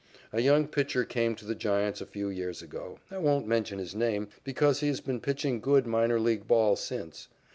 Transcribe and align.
A 0.33 0.41
young 0.41 0.67
pitcher 0.67 1.05
came 1.05 1.35
to 1.35 1.45
the 1.45 1.53
Giants 1.53 2.01
a 2.01 2.07
few 2.07 2.29
years 2.29 2.63
ago. 2.63 2.97
I 3.11 3.19
won't 3.19 3.45
mention 3.45 3.77
his 3.77 3.93
name 3.93 4.29
because 4.43 4.79
he 4.79 4.87
has 4.87 4.99
been 4.99 5.19
pitching 5.21 5.59
good 5.61 5.85
minor 5.85 6.19
league 6.19 6.47
ball 6.47 6.75
since. 6.75 7.27